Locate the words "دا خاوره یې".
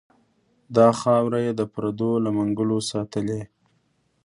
0.75-1.51